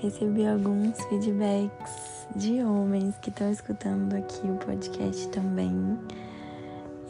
[0.00, 5.98] recebi alguns feedbacks de homens que estão escutando aqui o podcast também.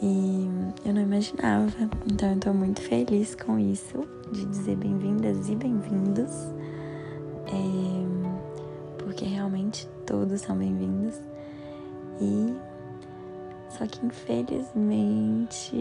[0.01, 0.49] E
[0.83, 1.71] eu não imaginava,
[2.11, 6.31] então eu tô muito feliz com isso, de dizer bem-vindas e bem-vindos,
[7.47, 8.03] é,
[8.97, 11.15] porque realmente todos são bem-vindos.
[12.19, 12.53] E
[13.69, 15.71] só que infelizmente,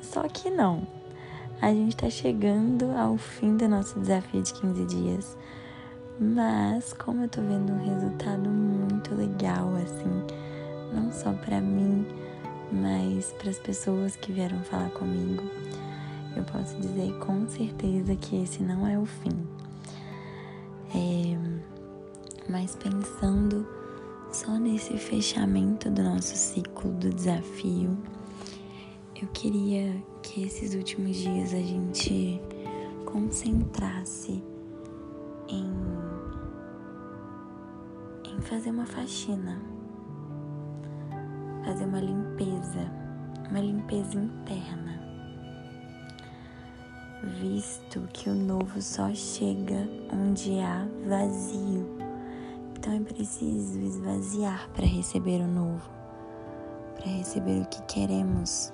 [0.00, 0.86] só que não.
[1.60, 5.36] A gente tá chegando ao fim do nosso desafio de 15 dias.
[6.18, 10.22] Mas como eu tô vendo um resultado muito legal assim,
[10.90, 12.06] não só para mim,
[12.72, 15.42] mas para as pessoas que vieram falar comigo,
[16.34, 19.46] eu posso dizer com certeza que esse não é o fim.
[20.94, 21.36] É,
[22.48, 23.66] mas pensando
[24.32, 27.94] só nesse fechamento do nosso ciclo do desafio,
[29.20, 32.40] eu queria que esses últimos dias a gente
[33.04, 34.42] concentrasse
[35.48, 35.72] em,
[38.24, 39.60] em fazer uma faxina,
[41.64, 42.90] fazer uma limpeza,
[43.50, 45.00] uma limpeza interna,
[47.40, 51.96] visto que o novo só chega onde há vazio.
[52.76, 55.90] Então é preciso esvaziar para receber o novo,
[56.94, 58.72] para receber o que queremos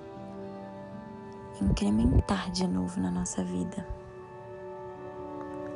[1.61, 3.87] incrementar de novo na nossa vida.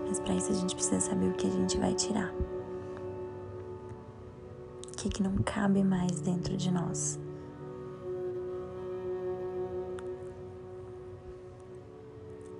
[0.06, 2.32] Mas para isso a gente precisa saber o que a gente vai tirar.
[4.86, 7.18] O que, que não cabe mais dentro de nós.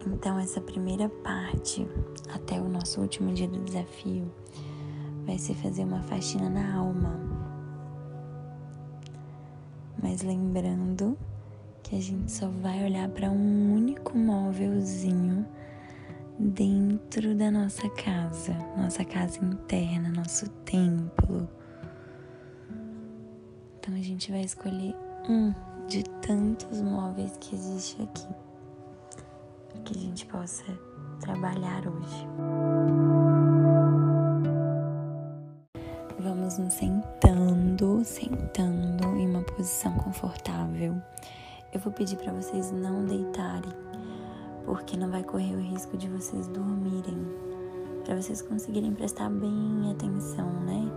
[0.06, 1.86] Então, essa primeira parte,
[2.33, 4.31] até o nosso último dia do desafio,
[5.27, 7.19] vai ser fazer uma faxina na alma.
[10.00, 11.19] Mas lembrando
[11.83, 15.44] que a gente só vai olhar para um único móvelzinho
[16.39, 21.49] dentro da nossa casa, nossa casa interna, nosso templo.
[23.78, 24.94] Então a gente vai escolher
[25.28, 25.55] um
[25.87, 28.27] de tantos móveis que existe aqui,
[29.69, 30.65] para que a gente possa
[31.21, 32.27] trabalhar hoje.
[36.19, 41.00] Vamos nos sentando, sentando em uma posição confortável.
[41.72, 43.72] Eu vou pedir para vocês não deitarem
[44.66, 47.16] porque não vai correr o risco de vocês dormirem,
[48.04, 50.91] para vocês conseguirem prestar bem atenção, né?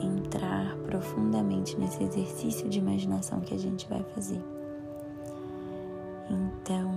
[0.00, 4.42] Entrar profundamente nesse exercício de imaginação que a gente vai fazer.
[6.30, 6.90] Então,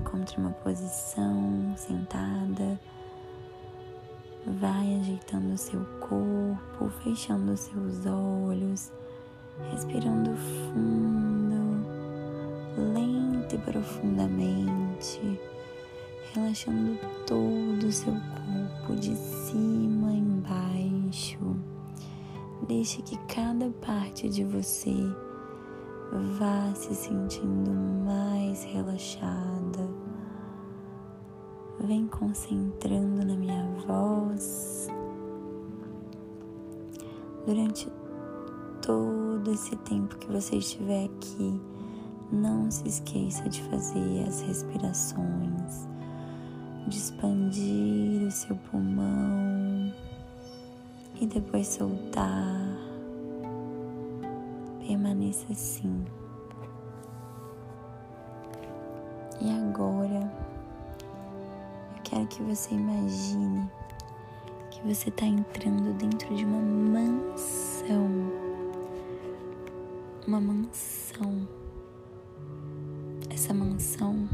[0.00, 2.80] encontre uma posição sentada,
[4.46, 8.92] vai ajeitando o seu corpo, fechando os seus olhos,
[9.72, 11.84] respirando fundo,
[12.94, 14.81] lento e profundamente
[16.32, 21.38] relaxando todo o seu corpo de cima embaixo.
[22.68, 24.94] Deixe que cada parte de você
[26.38, 27.70] vá se sentindo
[28.04, 29.88] mais relaxada.
[31.80, 34.88] Vem concentrando na minha voz.
[37.44, 37.90] Durante
[38.80, 41.60] todo esse tempo que você estiver aqui,
[42.32, 45.86] não se esqueça de fazer as respirações,
[46.88, 49.92] de expandir o seu pulmão
[51.20, 52.66] e depois soltar.
[54.86, 56.04] Permaneça assim.
[59.40, 60.32] E agora
[61.94, 63.70] eu quero que você imagine
[64.70, 68.08] que você está entrando dentro de uma mansão.
[70.26, 71.46] Uma mansão
[73.42, 74.28] essa mansão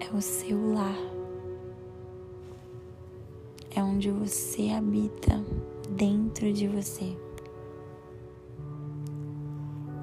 [0.00, 0.98] é o seu lar.
[3.70, 5.40] É onde você habita
[5.90, 7.16] dentro de você.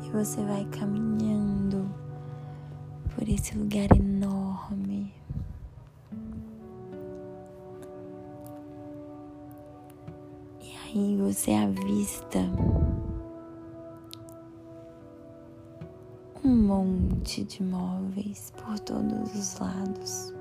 [0.06, 1.94] E você vai caminhando
[3.14, 5.14] por esse lugar enorme.
[10.62, 12.40] E aí você avista
[16.68, 20.34] monte de móveis por todos os lados.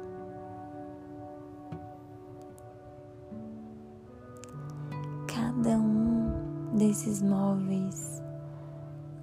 [5.28, 8.20] Cada um desses móveis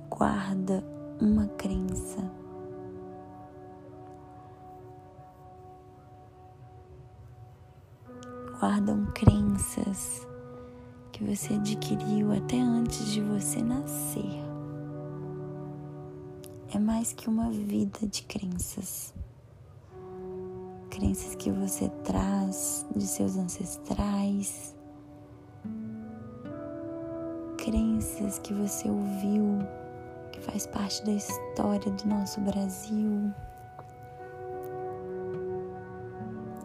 [0.09, 0.81] guarda
[1.19, 2.21] uma crença.
[8.61, 10.25] Guardam crenças
[11.11, 14.52] que você adquiriu até antes de você nascer
[16.75, 19.13] é mais que uma vida de crenças.
[20.89, 24.75] Crenças que você traz de seus ancestrais,
[27.57, 29.59] crenças que você ouviu,
[30.31, 33.31] que faz parte da história do nosso Brasil.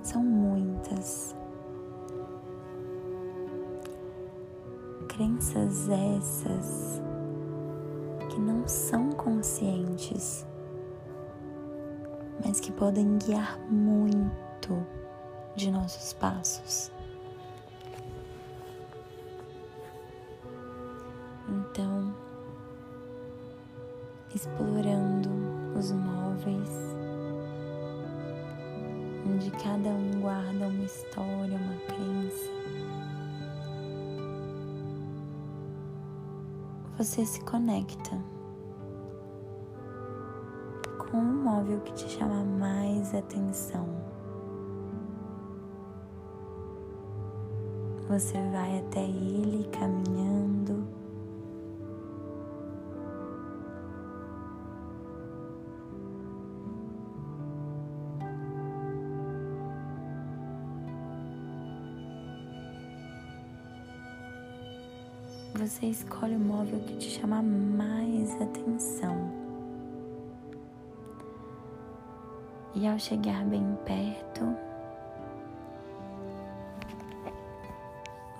[0.02, 1.36] São muitas.
[5.08, 7.02] Crenças essas
[8.30, 10.46] que não são conscientes,
[12.42, 14.86] mas que podem guiar muito
[15.54, 16.90] de nossos passos.
[21.46, 22.14] Então,
[24.34, 25.28] explorando
[25.78, 26.70] os móveis,
[29.26, 32.50] onde cada um guarda uma história, uma crença,
[36.96, 38.37] você se conecta
[41.58, 43.84] móvel que te chama mais atenção.
[48.08, 50.86] Você vai até ele caminhando
[65.54, 69.37] você escolhe o móvel que te chama mais atenção.
[72.74, 74.56] E ao chegar bem perto,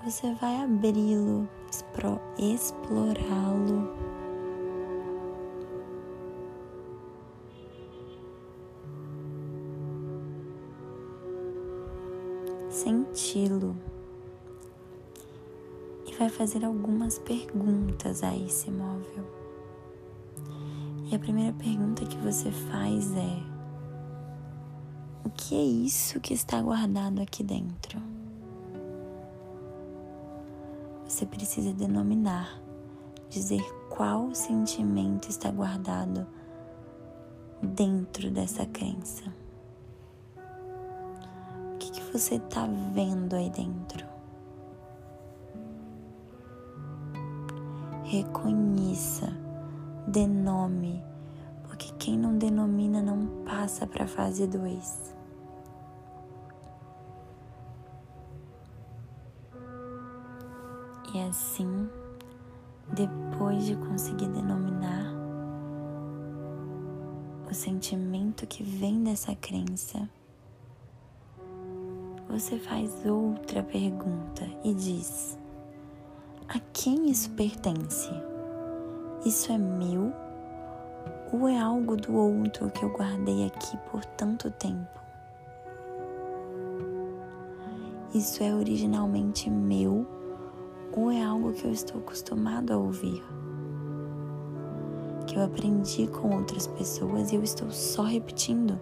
[0.03, 1.47] você vai abri-lo,
[2.37, 3.97] explorá-lo.
[12.69, 13.75] Senti-lo
[16.19, 19.23] vai fazer algumas perguntas a esse móvel.
[21.09, 23.48] E a primeira pergunta que você faz é:
[25.29, 28.01] O que é isso que está guardado aqui dentro?
[31.07, 32.59] Você precisa denominar,
[33.29, 33.61] dizer
[33.91, 36.25] qual sentimento está guardado
[37.61, 39.23] dentro dessa crença.
[41.75, 44.09] O que, que você está vendo aí dentro?
[48.03, 49.31] reconheça,
[50.07, 51.03] denome,
[51.67, 55.18] porque quem não denomina não passa para a fase 2.
[61.11, 61.89] E assim,
[62.93, 65.11] depois de conseguir denominar
[67.49, 70.07] o sentimento que vem dessa crença,
[72.29, 75.35] você faz outra pergunta e diz:
[76.47, 78.11] a quem isso pertence?
[79.25, 80.13] Isso é meu
[81.33, 84.99] ou é algo do outro que eu guardei aqui por tanto tempo?
[88.13, 90.18] Isso é originalmente meu
[90.99, 93.23] ou é algo que eu estou acostumado a ouvir?
[95.27, 98.79] Que eu aprendi com outras pessoas e eu estou só repetindo?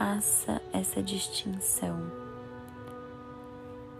[0.00, 2.10] faça essa distinção.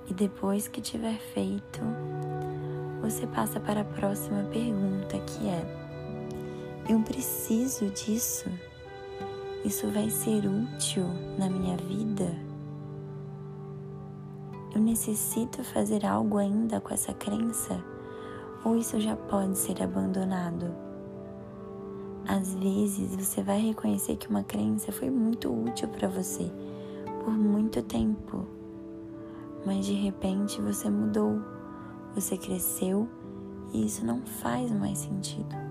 [0.09, 1.81] E depois que tiver feito,
[3.03, 5.63] você passa para a próxima pergunta que é:
[6.89, 8.49] eu preciso disso?
[9.65, 11.05] Isso vai ser útil
[11.39, 12.35] na minha vida?
[14.75, 17.79] Eu necessito fazer algo ainda com essa crença?
[18.65, 20.75] Ou isso já pode ser abandonado?
[22.27, 26.51] Às vezes você vai reconhecer que uma crença foi muito útil para você
[27.25, 28.47] por muito tempo,
[29.67, 31.39] mas de repente você mudou,
[32.15, 33.07] você cresceu
[33.75, 35.70] e isso não faz mais sentido.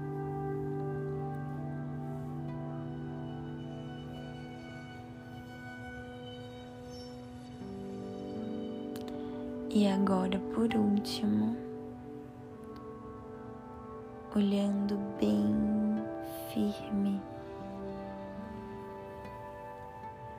[9.72, 11.56] E agora, por último,
[14.36, 15.56] olhando bem
[16.52, 17.22] firme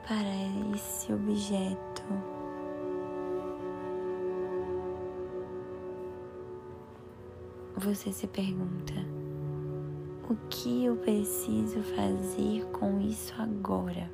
[0.05, 2.03] para esse objeto.
[7.77, 8.93] Você se pergunta:
[10.29, 14.11] o que eu preciso fazer com isso agora?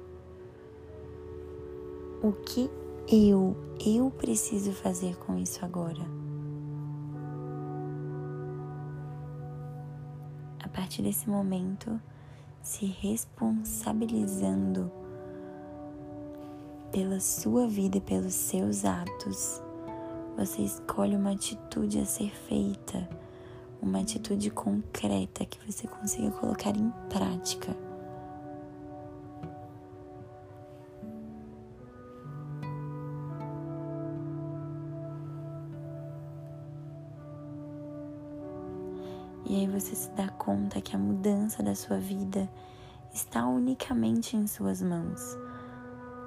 [2.21, 2.69] O que
[3.07, 6.17] eu, eu preciso fazer com isso agora?
[10.77, 11.99] partir desse momento,
[12.61, 14.89] se responsabilizando
[16.91, 19.61] pela sua vida e pelos seus atos,
[20.37, 23.09] você escolhe uma atitude a ser feita,
[23.81, 27.75] uma atitude concreta que você consiga colocar em prática.
[39.79, 42.49] Você se dá conta que a mudança da sua vida
[43.13, 45.37] está unicamente em suas mãos.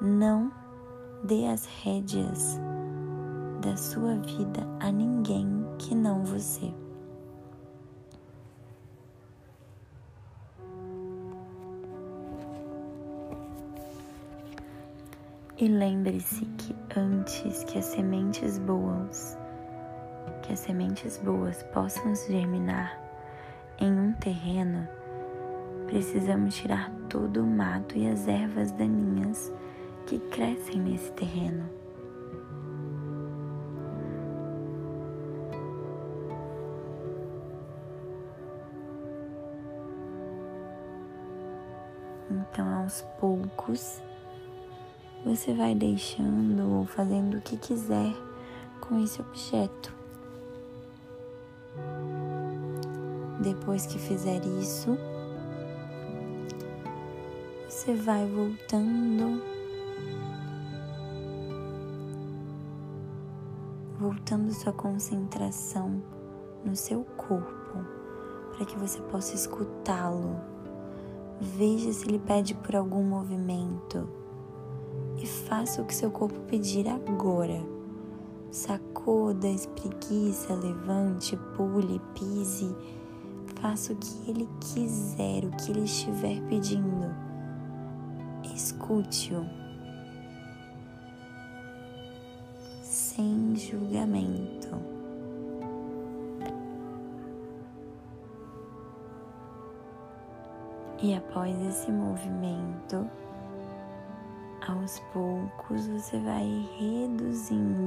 [0.00, 0.52] Não
[1.25, 2.61] dê as rédeas
[3.61, 6.73] da sua vida a ninguém que não você.
[15.59, 19.37] E lembre-se que antes que as sementes boas,
[20.42, 23.10] que as sementes boas possam germinar
[23.81, 24.87] em um terreno,
[25.87, 29.53] precisamos tirar todo o mato e as ervas daninhas
[30.07, 31.69] que crescem nesse terreno.
[42.31, 44.03] Então, aos poucos,
[45.25, 48.15] você vai deixando ou fazendo o que quiser
[48.81, 50.00] com esse objeto.
[53.40, 54.99] Depois que fizer isso,
[57.66, 59.42] você vai voltando,
[63.99, 66.02] voltando sua concentração
[66.62, 67.78] no seu corpo,
[68.52, 70.37] para que você possa escutá-lo.
[71.40, 74.06] Veja se ele pede por algum movimento
[75.16, 77.64] e faça o que seu corpo pedir agora.
[78.50, 82.76] Sacuda, espreguiça, levante, pule, pise.
[83.61, 87.14] Faça o que ele quiser, o que ele estiver pedindo.
[88.55, 89.45] Escute-o.
[92.83, 94.71] Sem julgamento.
[101.02, 103.09] E após esse movimento,
[104.69, 106.47] aos poucos você vai
[106.79, 107.80] reduzindo-os,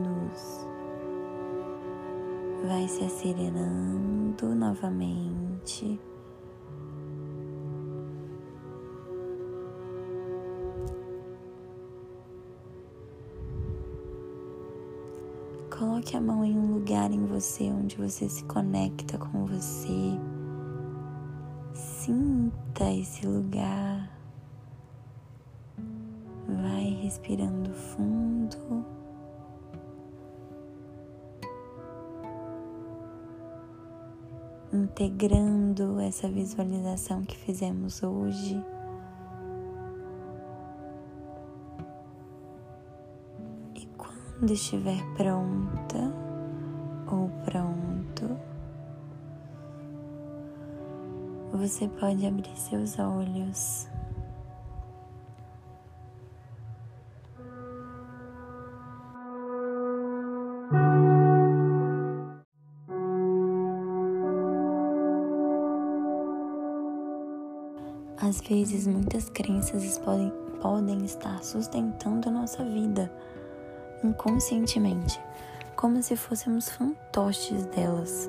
[2.64, 6.00] vai se acelerando novamente.
[15.78, 20.20] Coloque a mão em um lugar em você onde você se conecta com você.
[21.74, 24.14] Sinta esse lugar
[27.04, 29.03] respirando fundo.
[34.74, 38.60] Integrando essa visualização que fizemos hoje.
[43.76, 46.12] E quando estiver pronta
[47.06, 48.36] ou pronto,
[51.52, 53.93] você pode abrir seus olhos.
[68.34, 73.14] Às vezes, muitas crenças podem, podem estar sustentando a nossa vida
[74.04, 75.22] inconscientemente,
[75.76, 78.28] como se fôssemos fantoches delas.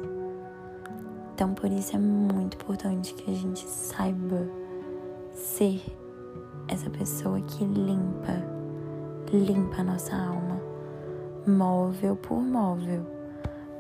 [1.32, 4.46] Então, por isso é muito importante que a gente saiba
[5.32, 5.82] ser
[6.68, 8.44] essa pessoa que limpa,
[9.32, 10.60] limpa a nossa alma,
[11.46, 13.06] móvel por móvel.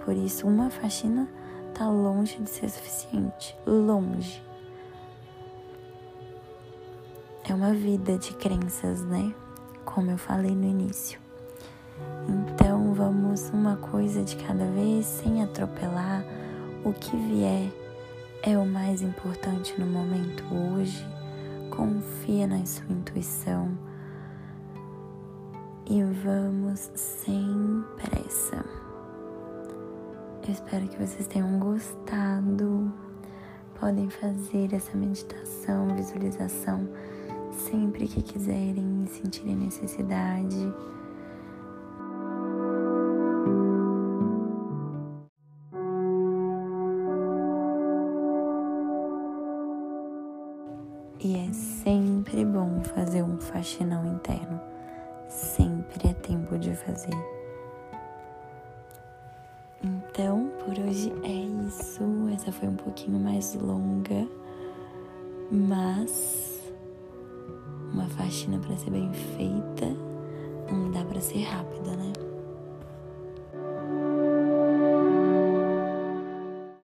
[0.02, 1.28] Por isso, uma faxina
[1.74, 4.42] tá longe de ser suficiente, longe
[7.54, 9.32] é uma vida de crenças, né?
[9.84, 11.20] Como eu falei no início.
[12.28, 16.24] Então vamos uma coisa de cada vez, sem atropelar.
[16.84, 17.72] O que vier
[18.42, 21.06] é o mais importante no momento hoje.
[21.70, 23.70] Confia na sua intuição
[25.88, 28.64] e vamos sem pressa.
[30.44, 32.92] Eu espero que vocês tenham gostado.
[33.78, 36.88] Podem fazer essa meditação, visualização
[37.74, 40.72] sempre que quiserem sentirem necessidade.
[51.20, 54.60] E é sempre bom fazer um faxinão interno.
[55.28, 57.16] Sempre é tempo de fazer.
[59.82, 62.04] Então, por hoje é isso.
[62.32, 64.28] Essa foi um pouquinho mais longa,
[65.50, 66.53] mas
[67.94, 69.86] uma faxina para ser bem feita
[70.70, 72.12] não dá para ser rápida, né?